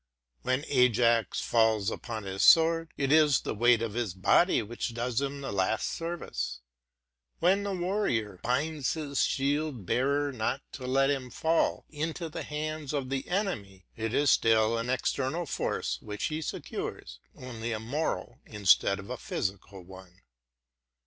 When 0.41 0.65
Ajax 0.67 1.41
falls 1.41 1.91
upon 1.91 2.23
his 2.23 2.41
sword, 2.41 2.89
it 2.97 3.11
is 3.11 3.41
the 3.41 3.53
weight 3.53 3.83
of 3.83 3.93
his 3.93 4.15
body 4.15 4.63
which 4.63 4.95
does 4.95 5.21
him 5.21 5.41
the 5.41 5.51
last 5.51 5.89
service. 5.91 6.61
When 7.37 7.61
the 7.61 7.75
warrior 7.75 8.39
binds 8.41 8.93
his 8.95 9.23
shield 9.23 9.85
bearer 9.85 10.31
not 10.31 10.61
to 10.71 10.87
let 10.87 11.11
him 11.11 11.29
fall 11.29 11.85
into 11.87 12.29
the 12.29 12.41
hands 12.41 12.93
of 12.93 13.11
the 13.11 13.27
enemy, 13.27 13.85
it 13.95 14.11
is 14.11 14.31
still 14.31 14.75
an 14.75 14.89
external 14.89 15.45
force 15.45 15.99
which 16.01 16.23
he 16.29 16.41
secures, 16.41 17.19
only 17.35 17.71
a 17.71 17.79
moral 17.79 18.39
instead 18.47 18.97
of 18.97 19.11
a 19.11 19.17
physical 19.17 19.83
one. 19.83 20.21